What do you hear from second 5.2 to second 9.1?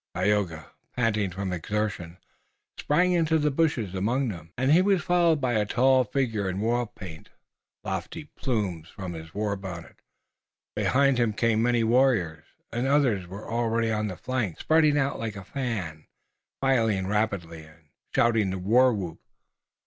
by a tall figure in war paint, lofty plumes